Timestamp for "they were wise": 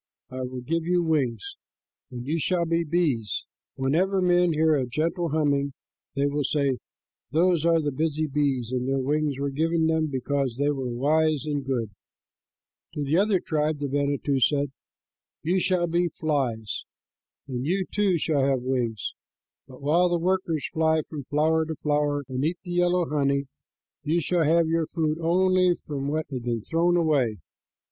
10.57-11.45